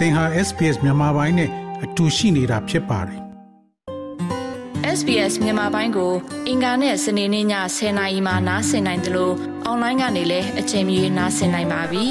[0.00, 1.50] သင်ဟာ SPS မြန်မာပိုင်းနဲ့
[1.84, 3.20] အတူရှိနေတာဖြစ်ပါတယ်
[4.98, 6.12] SBS မြန်မာပိုင်းကို
[6.48, 7.46] အင်ကာနဲ့စနေနေ့ည
[7.76, 9.34] 10:00နာရီမှနားဆင်နိုင်တယ်လို့
[9.64, 12.06] အွန်လိုင်းကနေလည်းအချိန်မီနားဆင်နိုင်ပါပြီ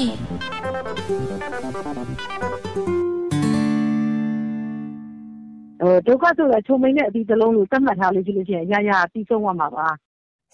[5.80, 9.86] ဟိုဒုက္ခဆိုတာချုံမိန်တဲ့အပြီးတစ်လုံးလို့သတ်မှတ်ထားလို့ရှိလို့ရှိရင်အရာရာပြီးဆုံးသွားမှာပါ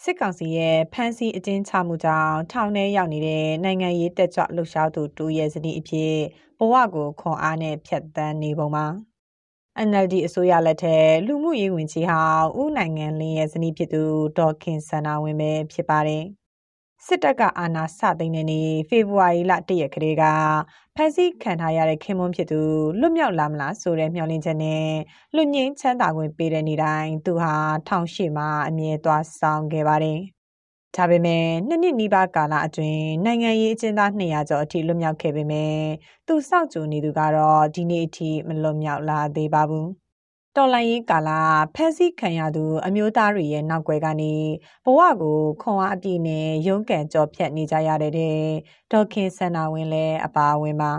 [0.03, 6.13] စစ်ကောင်စီရဲ့ဖမ်းဆီးအကျဉ်းချမှုကြောင့်ထောင်ထဲရောက်နေတဲ့နိုင်ငံရေးတက်ကြွလှုပ်ရှားသူတူရဲ့ဇနီးအဖြစ်
[6.59, 8.87] ဘဝကိုခွန်အားနဲ့ဖြတ်သန်းနေပုံမှာ
[9.89, 14.03] NLD အစိုးရလက်ထက်လူမှုရေးဝန်ကြီးဟောင်းဦးနိုင်ငံလင်းရဲ့ဇနီးဖြစ်သူ
[14.39, 16.25] ဒေါ်ခင်စန္ဒာဝင်းပဲဖြစ်ပါတယ်
[17.09, 20.25] စစ်တပ်ကအာဏာစသိမ်းတဲ့နေ့ဖေဖော်ဝါရီလ၁ရက်ကလေးက
[20.97, 22.61] ဖမ်းဆီးခံထားရတဲ့ခင်မွန်းဖြစ်သူ
[23.01, 24.87] လွတ်မြောက်လာမလားဆိုတဲ့မျှော်လင့်ချက်နဲ့
[25.35, 27.55] လွတ်ငင်းချမ်းသာခွင့်ပေးတဲ့နေ့တိုင်းသူဟာ
[27.89, 30.21] ထောင်ရှိမှာအမြဲသွားဆောင်ခဲ့ပါတယ်။
[30.97, 35.77] ဒါပေမဲ့နှစ်နှစ်နီးပါးကာလအတွင်းနိုင်ငံရေးအကျဉ်းသား200ကျော်အထိလွတ်မြောက်ခဲ့ပေမဲ့
[36.27, 39.89] သူစောင့်ကြိုနေသူကတော့ဒီနေ့အထိမလွတ်မြောက်လာသေးပါဘူး။
[40.57, 41.31] တော်လိုင်းရေးကာလ
[41.75, 44.35] ဖက်စီခံရသူ အမျိုးသားတွေရဲ့နောက်ွယ်ကနေ
[44.85, 48.13] ဘဝကိုခွန်အားအပြည့်နဲ့ရုန်းကန်ကြောဖြတ်နေကြရတဲ့
[48.93, 50.93] ဒေါက်ခင်ဆန္ဒဝင်လည်းအပါအဝင်ပါ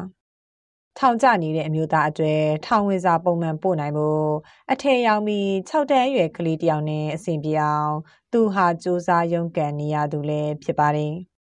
[0.97, 4.25] ထောင်ကျနေတဲ့အမျိုးသားအတွေ့ထောင်ဝင်စာပုံမှန်ပို့နိုင်ဖို့
[4.71, 7.93] အထည်ရောက်ပြီး6တန်းအရွယ်ကလေးတယောက်နဲ့အဆင်ပြေအောင်
[8.31, 11.13] သူဟာစူးစမ်းရုန်းကန်နေရသူလည်းဖြစ်ပါတယ်။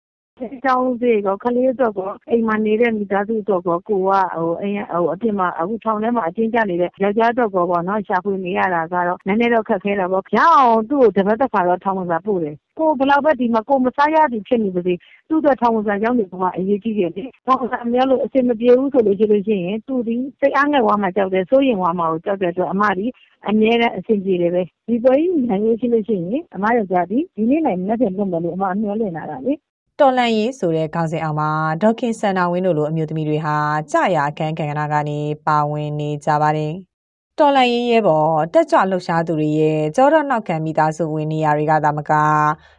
[0.64, 13.62] ကျောင်းစေ့ကော ကလေးအတွက်ကော အိမ်မှာနေတဲ့ မိသားစုအတွက်ကော ကိုကဟိုအိမ်ဟိုအပြင်မှာ အခုထောင်ထဲမှာအချင်းကြနေတဲ့ ယောက်ျားအတွက်ကောပေါ့နော် ရှာဖွေနေရတာကတော့ နည်းနည်းတော့ ခက်ခဲတာပေါ့ ရအောင်သူ့ကို တပတ်တစ်ခါတော့ ထောင်ဝင်စာပို့တယ် ကိုဘလောက်ပဲ ဒီမှာ
[13.69, 14.94] ကိုမစားရသည်ဖြစ်နေပါစေ
[15.28, 23.06] သူ့အတွက် ထောင်ဝင်စာရောက်နေတော့အရေးကြီးတယ်လေ ထောင်ဝင်စာများလို့ အဆင်မပြေဘူးဆိုလို့ရှိလို့ရှိရင် သူဒီစိတ်အားငယ်ဝါမှကြောက်တယ် စိုးရင်ဝါမှကို ကြောက်တဲ့အတွက် အမဒီ
[23.48, 29.55] အမြဲတမ်း အဆင်ပြေတယ်ပဲ ဒီပေါ်ကြီး နိုင်လို့ရှိလို့ရှိရင် အမယောက်ျားဒီဒီနေ့နိုင်နဲ့ပြန်လွတ်မယ်လို့ အမမျှော်လင့်နေတာလေ
[30.03, 31.50] တော်လန်ရေးဆိုတဲ့ခေါင်းစဉ်အောက်မှာ
[31.83, 33.56] ဒေါခင်ဆန္ဒဝင်းတို့လိုအမျိုးသမီးတွေဟာ
[33.92, 36.72] ကြာရအခန်းကဏ္ဍကနေပါဝင်နေကြပါတယ်။
[37.39, 42.12] တော်လန်ရေးရဲ့ပေါ်တက်ကြွလှုပ်ရှားသူတွေရဲ့ကြောတော့နောက်ခံမိသားစုဝင်နေရာတွေကသာမက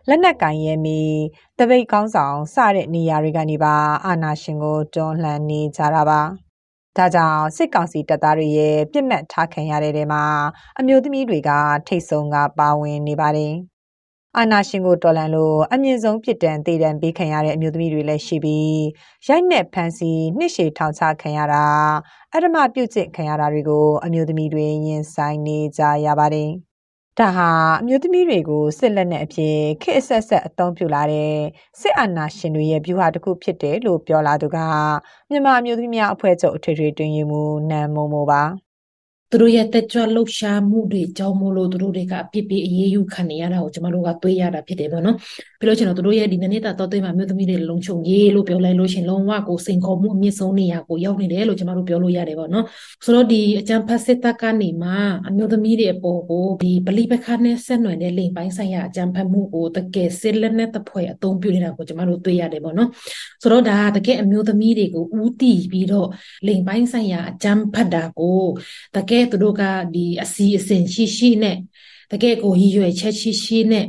[0.09, 1.01] လက်နက်ကင်ရဲမီ
[1.59, 3.75] တပိတ်ကောင်းဆောင်စတဲ့နေရာတွေကနေပါ
[4.05, 6.21] အာနာရှင်ကိုတွန်းလှန်နေကြတာပါ။
[6.97, 10.23] ဒါကြောင့်စစ်ကောင်စီတပ်သားတွေရဲ့ပြစ်မှတ်ထားခံရတဲ့တဲမှာ
[10.79, 11.51] အမျိုးသမီးတွေက
[11.87, 13.55] ထိတ်ဆုံးကပါဝင်နေပါတယ်။
[14.37, 18.83] အာနာရှင်ကိုတော်လန်လို့အမြင့်ဆုံးပြစ်ဒဏ်သေဒဏ်ပေးခံရတဲ့အမျိုးသမီးတွေလည်းရှိပြီး
[19.27, 21.65] ရိုက်နှက်ဖမ်းဆီးနှစ်ရှည်ထောင်ချခံရတာ
[22.33, 26.49] အဓမ္မပြုကျင့်ခံရတာတွေကိုအမျိုးသမီးတွေရင်ဆိုင်နေကြရပါတယ်။
[27.19, 27.49] ဒါဟာ
[27.81, 31.33] အမျိုးသမီးတွေကိုစစ်လက်နက်အဖြစ်ခေတ်အဆက်ဆက်အသုံးပြုလာတဲ့
[31.79, 34.57] စစ်အာဏာရှင်တွေရဲ့ဗျူဟာတစ်ခုဖြစ်တယ်လို့ပြောလာသူက
[35.29, 38.43] မြန်မာအမျိုးသမီးများအဖွဲ့ချုပ်အထွေထွေတွင်ရင်မူနန်မိုမိုပါ
[39.33, 45.15] သူတို့ရဲ့တက်ကြွလှုပ်ရှားမှုတွေကြောင့်မို့လို့သူတို့တွေကအပြစ်ပေးအေးအေးယူခံနေရတာကိုကျမတို့ကတွေးရတာဖြစ်တယ်ပေါ့နော်
[45.59, 52.65] ပြီးလို့ရှိရင်တော့သူတို့ရဲ့ဒီနနေ့တာတော့တွေးမှာမြို့သမီးတွေလုံခြုံရေးလို့ပြောလိုက်လို့ရှိရင်လုံးဝကိုစိန်ခေါ်မှုအမြင့်ဆုံးနေရာကိုရောက်နေတယ်လို့ကျမတို့ပြောလို့ရတယ်ပေါ့နော်
[53.05, 54.91] ဆိုတော့ဒီအကြံဖတ်စစ်တပ်ကနေမှ
[55.27, 62.89] အမျိုးသမီးတွေအပေါ်ကိုဒီပလိပခါနဲ့ဆက်နွယ်တဲ့လိမ်ပိုင်းဆိုင်ရာအကြံဖတ်မှုကိုတကယ်စစ်လက်နဲ့တဖွဲ့အသုံးပြုနေတာကိုကျမတို့တွေ့ရတယ်ပေါ့နော်
[63.41, 66.07] ဆိုတော့ဒါတကယ်အမျိုးသမီးတွေကိုဥတီပြီးတော့
[66.47, 68.43] လိမ်ပိုင်းဆိုင်ရာအကြံဖတ်တာကို
[68.95, 69.61] တကယ်သူတို့က
[69.95, 71.57] ဒီအစီအစဉ်ရှိရှိနဲ့
[72.11, 73.85] တကယ်ကိုရည်ရွယ်ချက်ရှိရှိနဲ့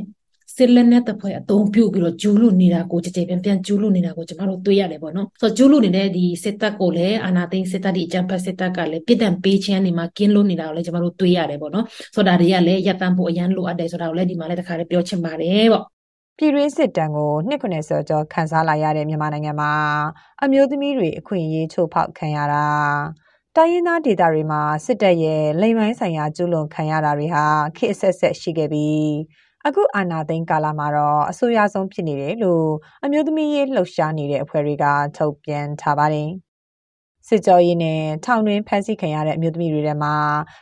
[0.57, 11.85] စစ်လက်နဲ့တပွဲအသုံးပြုပြီးတော့ကျူးလွန်နေတာကိုကြကြပြန်ပြန်ကျူးလွန်နေတာကိုကျမတို့တွေ့ရတယ်ပေါ့နော်ဆိုတော့ကျူးလွန်နေတဲ့ဒီစစ်တပ်ကိုလည်းအာဏာသိမ်းစစ်တပ်ဒီအကြမ်းဖက်စစ်တပ်ကလည်းပြစ်ဒဏ်ပေးခြင်းနေမှာကင်းလွတ်နေတာကိုလည်းကျမတို့တွေ့ရတယ်ပေါ့နော်
[12.15, 15.83] ဆိုတော့ဒါတွေကလည်းရပ်တန့်ဖို့အရန်လိုအပ်တယ်ဆိုတာကိုလည်းဒီမှာလည်းတခါလေးပြောချင်ပါတယ်ပေါ့
[16.37, 19.71] ပြည်တွင်းစစ်တမ်းကိုနှစ်90ကျော်ခန်းစားလာရတဲ့မြန်မာနိုင်ငံမှာ
[20.43, 22.65] အမျိုးသမီးတွေအခွင့်အရေးချိုးဖောက်ခံရတာ
[23.57, 27.45] တိုင်းရင်းသားဒေသတွေမှာစစ်တပ်ရဲ့လိမ်မိုင်းဆိုင်ရာကျူးလွန်ခံရတာတွေဟာ
[27.77, 29.07] ခေတ်အဆက်ဆက်ရှိခဲ့ပြီး
[29.67, 32.67] အခုအာဏာသိမ်းကာလမှာတော့အဆိုးရွားဆုံးဖြစ်နေတယ်လို့
[33.05, 34.85] အမျိုးသမီးရေးလှုပ်ရှားနေတဲ့အဖွဲ့တွေက
[35.17, 36.29] ထုတ်ပြန်ထားပါတယ်။
[37.27, 40.15] စစ်ကြောရေးနဲ့ထောင်တွင်းဖမ်းဆီးခံရတဲ့အမျိုးသမီးတွေထဲမှာ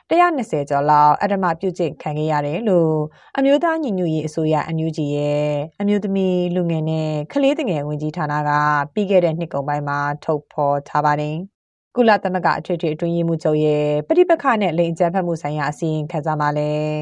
[0.09, 2.95] 120ကျော်လောက်အဓမ္မပြုကျင့်ခံခဲ့ရတယ်လို့
[3.37, 5.49] အမျိုးသားညီညွတ်ရေးအစိုးရအန်ယူဂျီရဲ့
[5.81, 8.51] အမျိုးသမီးလူငယ်နဲ့ကလေးငယ်ဝင်ကြီးဌာနက
[8.93, 11.37] ပြီးခဲ့တဲ့နှစ်ကုန်ပိုင်းမှာထုတ်ဖော်ထားပါတယ်။
[11.95, 16.97] ကုလသမဂ္ဂအထွေထွေအတွင်းရေးမှူးချုပ်ရဲ့ပဋိပက္ခနဲ့လိင်အကြမ်းဖက်မှုဆိုင်ရာအစီရင်ခံစာမှာလည်း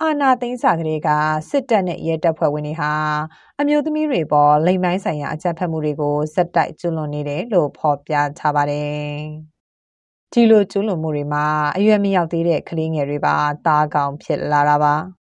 [0.00, 1.08] အာနာသိန်းစာကလေးက
[1.50, 2.92] စစ်တပ်နဲ့ရဲတပ်ဖွဲ့ဝင်တွေဟာ
[3.60, 9.10] အမျိုးသမီးတွေပေါ်လိမ်မိုင်းဆိုင်ရာအကြမ်းဖက်မှုတွေကိုစက်တိုက်ကျူးလွန်နေတယ်လို့ဖော်ပြထားပါတယ်။
[10.32, 11.44] ဒီလိုကျူးလွန်မှုတွေမှာ
[11.76, 14.94] အရွယ်မရောက်သေးတဲ့ကလေးငယ်တွေပါတားကောင်ဖြစ်လာတာပါ။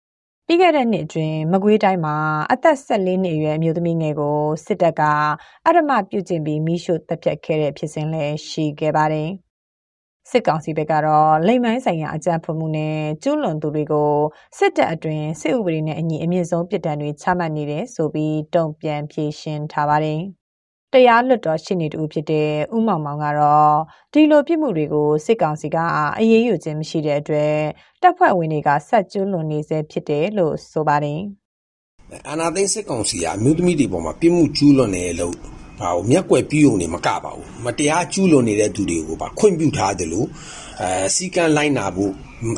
[0.48, 2.16] ပြီးခဲ့တဲ့နှစ်အတွင်းမကွေးတိုင်းမှာ
[2.52, 5.02] အသက်14နှစ်အရွယ်အမျိုးသမီးငယ်ကိုစစ်တပ်က
[5.68, 9.30] အဓမ္မပြုကျင့်ပြီးမိရှုတပ်ဖြတ်ခဲ့တဲ့ဖြစ်စဉ်လည်းရှိခဲ့ပါတယ်။
[10.30, 14.14] စစ်ကောင်စီဘက်ကတော့လိမ်မိုင်းဆိုင်ရာအကြမ်းဖက်မှုနဲ့ကျူးလွန်သူတွေကို
[14.58, 20.22] စစ်တပ်အတွင်းစစ်ဥပဒေနဲ့အညီအမြင့်ဆုံးပြစ်ဒဏ်တွေချမှတ်နေတယ်ဆိုပြီးတုံ့ပြန်ဖြေရှင်းထားပါတယ်။
[20.96, 23.76] တရားလွတ်တော်ရှိနေတူဖြစ်တဲ့ဥမောင်မောင်ကတော့
[24.14, 25.78] ဒီလိုပြစ်မှုတွေကိုစစ်ကောင်စီက
[26.20, 27.56] အရေးယူခြင်းမရှိတဲ့အတွက်
[28.02, 31.22] တပ်ဖွဲ့ဝင်တွေကဆက်ကျွလွန်နေစေဖြစ်တယ်လို့ဆိုပါတယ်
[32.30, 35.36] အာနာသိန်းစစ်ကောင်စီကအမျိုးသမီးတွေပေါ်မှာပြစ်မှုကျူးလွန်နေလို့
[35.80, 40.28] ဘာလို့မျက်ကွယ်ပြီးုံနေမကပါဘူးမတရားကျူးလွန်နေတဲ့သူတွေကိုပါခွင့်ပြုထားတယ်လို့
[40.82, 42.12] အဲစီကံလိုက်နာဖို့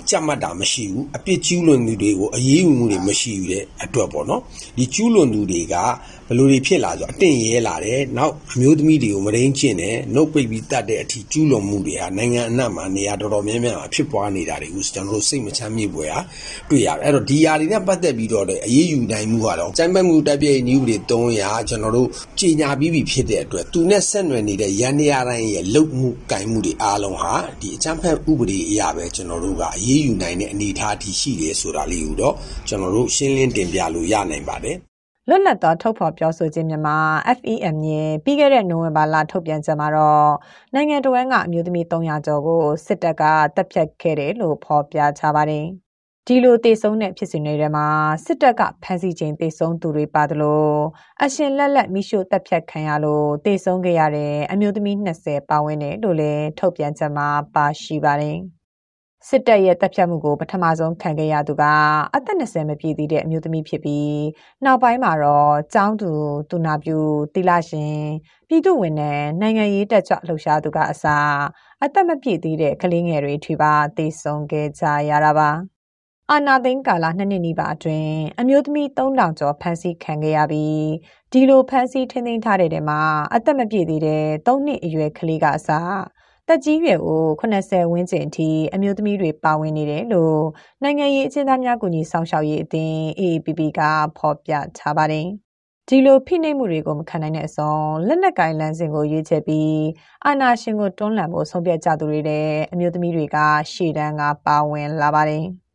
[0.09, 4.41] ကြက်မှတ်တာမရှိဘူးအပြစ်ကျူးလွန်သူတွေကိုအရေးယူမှုတွေမရှိဘူးတဲ့အတွက်ပေါ့နော်
[4.77, 5.75] ဒီကျူးလွန်သူတွေက
[6.27, 16.19] ဘယ်လိုတွေဖြစ်လာဆိုအတင်းရဲလာတယ်နောက်အမျိုးသမီးတွေကိုမရင်းကျင့်တယ်နှုတ်ပိတ်ပြီးတတ်တဲ့အထိကျူးလွန်မှုတွေဟာနိုင်ငံအနှံ့မှာနေရာတော်တော်များများမှာဖြစ်ပွားနေတာတွေကိုကျွန်တော်တို့စိတ်မချမ်းမြေ့ပွဲဟာ
[16.69, 22.07] တွေ့ရတယ်အဲ့တော့ဒီຢာတွေနဲ့ပတ်သက်ပြီးတော့လေအရေးယူနိုင်မှုကတော့စံပတ်မှုတပ်ပြည့်နည်းဥပဒေ300ကျွန်တော်တို့
[22.39, 32.35] ကြေညာပြီးပြီဖြစ်တဲ့အတွက်သူနဲ့ဆက်နွယ်နေတဲ့ရန်နေရာတိုင်းရဲ့လုံမှုကင်မှုတွေအားလုံးဟာဒီအချမ်းဖက်ဥပဒေအရာပဲကျွန်တော်တို့ကအရေးယူနိုင်တဲ့အနေအထားအထိရှိတယ်ဆိုတာလေးကိုတော့
[32.67, 34.77] ကျွန်တော်တို့ရှင်းလင်းတင်ပြလို့ရနိုင်ပါတယ်
[35.29, 36.97] လွတ်လပ်သောထုတ်ဖော်ပြောဆိုခြင်းမြန်မာ
[37.37, 40.31] FEM ရဲ့ပြီးခဲ့တဲ့နိုဝင်ဘာလထုတ်ပြန်ချက်မှာတော့
[40.73, 43.23] နိုင်ငံတော်ဝန်ကအမျိုးသမီး300ကျော်ကိုစစ်တပ်က
[43.55, 45.65] တပ်ဖြတ်ခဲ့တယ်လို့ဖော်ပြထားပါတယ်။
[46.27, 47.87] ဒီလိုတေဆုံးတဲ့ဖြစ်စဉ်တွေထဲမှာ
[48.25, 50.67] စစ်တပ်ကဖမ်းဆီးခြင်းတေဆုံးသူတွေပါသလို
[51.23, 58.39] အရှင်လက်လက်မိရှို့တပ်ဖြတ်ခံရလို့တေဆုံးခဲ့ရတဲ့အမျိုးသမီး20ပါဝင်တယ်လို့လည်းထုတ်ပြန်ချက်မှာပါရှိပါတယ်။
[59.25, 61.63] စစ်တပ်ရဲ့တပ်ဖြတ်မှုကိုပထမဆုံးခံခဲ့ရသူက
[62.15, 64.17] အသက်20မပြည့်သေးတဲ့အမျိုးသမီးဖြစ်ပြီး
[64.65, 66.11] နောက်ပိုင်းမှာတော့ကျောင်းသူ
[66.49, 66.97] တူနာပြူ
[67.33, 67.99] တိလရှင်
[68.47, 71.35] ပြည်သူဝင်နဲ့နိုင်ငံရေးတက်ကြွလှုပ်ရှားသူကအစား
[71.83, 75.49] အသက်မပြည့်သေးတဲ့ကလေးငယ်တွေထွေပါတေဆုံးခဲ့ကြရတာပါ
[76.31, 80.85] အာနာသိန်းကာလနှစ်နှစ်နီးပါအတွင်းအမျိုးသမီး3000ကျော်ဖမ်းဆီးခံခဲ့ရပြီး
[81.31, 83.01] ဒီလိုဖမ်းဆီးထိန်းသိမ်းထားတဲ့တဲမှာ
[83.35, 85.93] အသက်မပြည့်သေးတဲ့3နှစ်အရွယ်ကလေးကအစား
[86.49, 90.41] တက်ကြီးရွယ်ကို80ဝန်းကျင်အထိအမျိုးသမီးတွေပါဝင်နေတယ်လို့
[90.83, 93.81] နိုင်ငံရေးအကျဉ်းသားများကူညီဆောင်ရှောက်ရေးအသင်း AAPP က
[94.17, 95.27] ဖော်ပြထားပါတယ်။
[95.87, 97.73] ဒီလိုဖိနှိပ်မှုတွေကိုမခံနိုင်တဲ့အစုံ
[98.07, 99.77] လက်နက်ကင်လန်းစဉ်ကိုရွေးချယ်ပြီး
[100.25, 103.37] အာဏာရှင်ကိုတွန်းလှန်ဖို့ဆုံးဖြတ်ကြသူတွေတဲ့အမျိုးသမီးတွေက
[103.73, 105.45] ရှေ့တန်းကပါဝင်လာပါတယ်။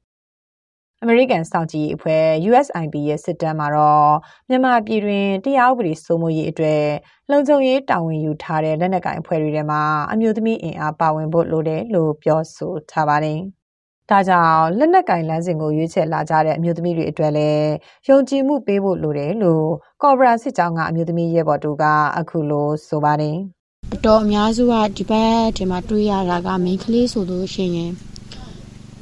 [1.04, 4.12] အမေရိကန်စောင့်ကြည့်ရေးအဖွဲ့ USIP ရဲ့စစ်တမ်းမှာတော့
[4.48, 6.84] မြန်မာပြည်တွင်တရားဥပဒေစိုးမိုးရေးအတွက်
[7.30, 9.82] လုံခြုံရေးတာဝန်ယူထားတဲ့လက်နက်ကိုင်အဖွဲ့တွေထဲမှာ
[10.12, 13.38] အမျိုးသမီးအင်အားပါဝင်ဖို့လိုတယ်လို့ပြောဆိုထားပါတယ်။
[14.10, 17.70] ဒါကြောင့်လက်နက်ကင်လမ်းစဉ်ကိုရွေးချယ်လာကြတဲ့အမျိုးသမီးတွေအတွက်လည်း
[18.08, 19.66] ယုံကြည်မှုပေးဖို့လိုတယ်လို့
[20.02, 21.84] ကော်ပိုရာစစ်ကြောင်းကအမျိုးသမီးရဲဘော်တူက
[22.18, 23.36] အခုလိုဆိုပါတယ်။
[23.94, 27.92] အတော်အများစုကဒီဘက်ဒီမှာတွေးရတာကမိန်းကလေးဆိုလို့ရှိရင်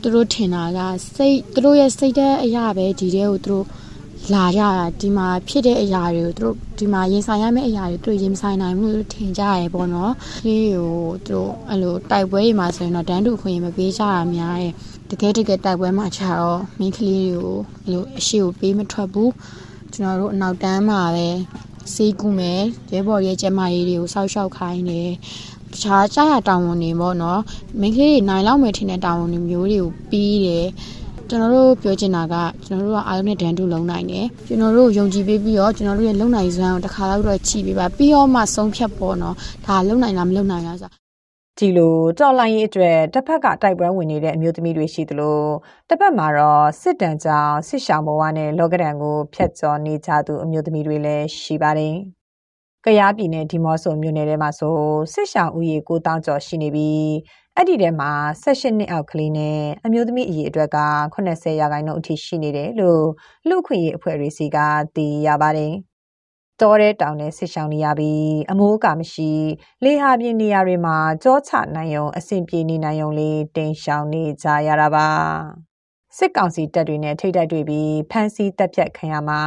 [0.03, 0.81] သူတို့ထင်တာက
[1.17, 3.67] စိတ်သူတို့ရဲ့စိတ်တဲ့အရာပဲဒီတဲ့ကိုသူတို့
[4.35, 10.13] လာရတာဒီမှာဖြစ်တဲ့အရာတွေကိုသူတို့ဒီမှာရင်ဆိုင်ရမယ့်အရာတွေသူတို့ရင်ဆိုင်နိုင်မှုထင်ကြရဲပေါ့နော်
[10.47, 10.91] ဒီကို
[11.27, 14.73] သူတို့အဲ့လိုတိုက်ပွဲတွေမှာဆိုရင်တော့တန်းတူခွင့်မပေးကြတာများတယ်
[15.11, 19.33] တကယ်တကယ်တိုက်ပွဲမှာခြာတော့မင်းကလေးတွေကိုအဲ့လိုအရှိကိုပေးမထွက်ဘူး
[19.93, 21.29] ကျွန်တော်တို့အနောက်တန်းမှာပဲ
[21.95, 22.63] စေးကူမယ်
[22.93, 25.11] ရဲဘော်ရဲ့ကျမကြီးတွေကိုစောက်ရှောက်ခိုင်းတယ်
[25.73, 27.41] တခြားကြားရတောင်းဝန်တွေပေါ့နော်
[27.81, 30.67] မိန်းကလေးတွေနိုင်လောက်မယ်ထင်တဲ့တောင်းဝန်တွေမျိုးတွေကိုပြီးတယ်
[31.29, 32.35] ကျွန်တော်တို့ပြောချင်တာက
[32.67, 39.35] ကျွန်တော်တို့ကအားလုံးနဲ့ဒန်တူလုံနိုင်တယ်ကျွန်တော်တို့ယုံကြည်ပေးပြီးတော့ကျွန်တော်တို့ရဲ့လုံနိုင်စွမ်းကိုတစ်ခါတော့တော့ချီပေးပါပြီးတော့မှဆုံးဖြတ်ပေါ့နော်
[39.67, 40.91] ဒါလုံနိုင်လားမလုံနိုင်လားဆို
[41.59, 45.41] ဒီလိုတော်လိုင်းရေးအတွက်တစ်ဖက်ကတိုက်ပွဲဝင်နေတဲ့အမျိုးသမီးတွေရှိသလို
[45.89, 51.97] တစ်ဖက်မှာတော့စစ်တမ်းကြောင့်စစ်ရှောင်ဘဝနဲ့လောကဒဏ်ကိုဖျက်ကျော်နေကြသူအမျိုးသမီးတွေလည်းရှိပါတယ်။
[52.87, 54.77] ကယားပြည်နယ်ဒီမော့ဆိုမြို့နယ်ထဲမှာဆို
[55.13, 57.09] စစ်ရှောင်ဦးရေ9000ကျော်ရှိနေပြီး
[57.57, 60.79] အဲ့ဒီထဲမှာ18နှစ်အောက်ကလေးနဲ့အမျိုးသမီးအရေအတွက်က
[61.15, 63.05] 80ရာခိုင်နှုန်းအထိရှိနေတယ်လို့
[63.49, 64.59] လူခွင့်ရေးအဖွဲ့တွေစီက
[64.97, 65.73] သိရပါတယ်။
[66.61, 69.31] တောတဲ့တောင်နဲ့ဆစ်ရှောင်နေရပြီးအမိုးအကာမရှိ
[69.85, 75.09] လေဟာပြင်နေရာတွေမှာကြောချနိုင်ုံအဆင်ပြေနေနိုင်ုံလေးတင်ရှောင်နေကြရတာပါ။
[76.17, 79.43] စစ်ကောင်စီတပ်တွေနဲ့ထိတ်တိုက်တွေ့ပြီးဖမ်းဆီးတပ်ဖြတ်ခံရမှာ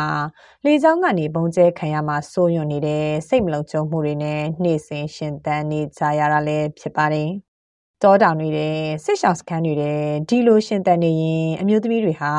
[0.65, 7.29] လေကြောင်းကနေပုံကျဲခံရမှာစိုးရွံ့နေတဲ့စိတ်မလုံခြုံမှုတွေနဲ့နှိမ့်စင်ရှင်သန်နေကြရတာလည်းဖြစ်ပါတယ်။
[8.03, 12.33] တောတောင်တွေတဲ့စစ်ရှောင်းစခန်းတွေတဲ့ဒီလိုရှင်သန်နေရင်အမျိုးသမီးတွေဟာ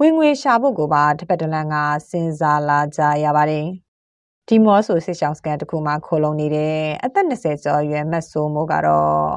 [0.00, 1.74] ဝင်ငွေရှာဖို့ကိုပါတစ်ပတ်တလန်က
[2.08, 3.66] စဉ်းစားလာကြရပါတယ်။
[4.48, 9.28] ဒီမော့ဆိုစစ်ရှောင်းစကန်တစ်ခုမှာခိုလုံနေတဲ့အသက်20ကျော်အရွယ်မတ်ဆိုးမိုးကတော့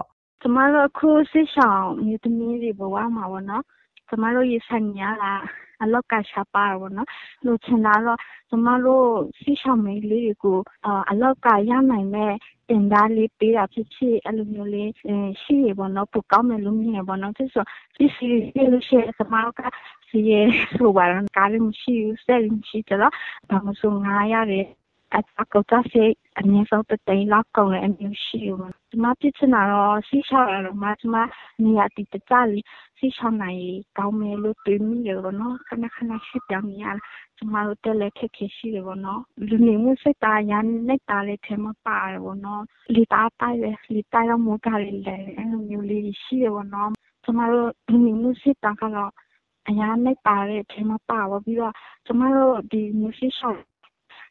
[0.41, 3.63] ကျမတို့အခုစစ်ရှောင်းမြို့သမီးတွေဘဝမှာပေါ့နော်
[4.09, 5.33] ကျမတို့ရင်ဆိုင်နေရတာ
[5.83, 7.07] အလောက်ကရှားပါတာပေါ့နော်။
[7.45, 9.05] လိုချင်တာကတော့ကျမတို့
[9.41, 10.57] စစ်ရှောင်မိန်းကလေးတွေကို
[11.09, 12.35] အလောက်ကရနိုင်မယ့်
[12.69, 14.89] သင်တန်းလေးပေးတာဖြစ်ဖြစ်အဲလိုမျိုးလေး
[15.43, 17.63] ရှိရင်ပေါ့နော်ပိုကောင်းမယ်လို့မြင်တယ်ပေါ့နော်။ပစ္စည်း
[17.95, 19.61] တွေပေးလို့ရှိရင်ကျမတို့က
[20.09, 23.13] ဈေးဆိုပါတော့ကားလည်းမရှိဘူး၊စက်လည်းမရှိကြတော့
[23.49, 24.65] ဘာမဆိုငှားရတယ်
[25.41, 28.55] အကုန်ကျစရိတ်အနည်းဆုံးတသိန်းလောက်ကုန်တဲ့အမျိုးရှိတယ်။
[28.89, 31.15] ကျမဖြစ်ချင်တာတော့စစ်ရှောင်ရတော့မှကျမ
[31.63, 32.65] နေရာတည်တကျလေး
[32.99, 33.61] စစ်ရှောင်နိုင်
[33.97, 36.99] ကောင်းမယ်လို့တွေးမိတယ်ပေါ့နော်။ခဏခဏရွှေ့ပြောင်းနေရတယ်
[37.37, 42.61] ကျမတို့တက်လက်ခက်ခဲရှိတယ်ပေါ့နော်လူနေမှုစိတ်သားရန်နေတာလေးထဲမှာပါတယ်ပေါ့နော်
[42.93, 46.89] လီတာတိုက်ပဲလီတာတော့မိုးကလေးလဲအဲ့လိုမျိုးလေးရှိတယ်ပေါ့နော်
[47.23, 49.11] ကျမတို့လူနေမှုစိတ်သားကတော့
[49.69, 51.73] အရာနဲ့ပါတဲ့ထဲမှာပါပါပြီးတော့
[52.05, 53.17] ကျမတို့ဒီမျိုး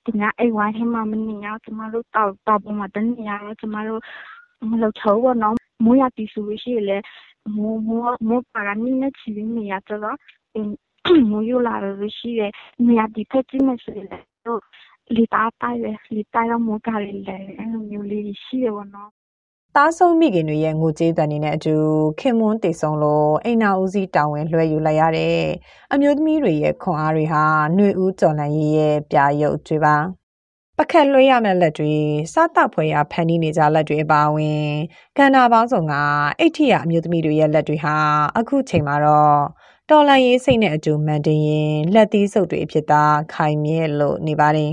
[0.09, 4.00] ရှိရှောက်ဒီညအိမ်ဝိုင်းထဲမှာမနေရကျမတို့တောက်တောက်ပေါ်မှာတနေရတော့ကျမတို့
[4.71, 7.05] မလောက်ချောပေါ့နော်မိုးရတီဆိုလို့ရှိရင်လည်း
[7.57, 10.19] မိုးမိုးမိုးပါကနိနဲ့ချီနေရတော့
[11.31, 12.53] မိုးရလာလို့ရှိတယ်
[12.87, 14.61] နေရာဒီဖက်ကြည့်မယ်ဆိုရင်လည်းတို့
[15.17, 19.11] လီတာတိုက်ပဲလီတာတော့မိုးကလေးလဲအဲ့လိုမျိုးလေးရှိရပါတော့
[19.77, 21.77] သားဆုံးမိခင်တွေရဲ့ငိုကြေးတန်နေတဲ့အတူ
[22.21, 25.39] ခင်မွန်းတည်ဆုံးလို့အိမ်နာဦးစီးတာဝန်လွှဲယူလိုက်ရတဲ့
[25.93, 27.43] အမျိုးသမီးတွေရဲ့ခွန်အားတွေဟာ
[27.75, 29.97] ຫນွေဦးကျော်လန်ရေးရဲ့ပြရုပ်တွေပါ
[30.79, 31.95] ပကက်လွှဲရမယ့်လက်တွေ
[32.33, 34.67] စားတောက်ဖွယ်ရဖန်တီးနေကြလက်တွေအပါအဝင်
[35.17, 35.95] ကန္နာပေါင်းစုံက
[36.41, 37.97] အိဋ္ဌိယအမျိုးသမီးတွေရဲ့လက်တွေဟာ
[38.39, 39.41] အခုချိန်မှာတော့
[39.91, 43.03] တော်လန်ရေးစိတ်နဲ့အတူမန်တင်ရင်လက်သီးစုပ်တွေအဖြစ်သာ
[43.35, 44.73] ခိုင်မြဲလို့နေပါတယ်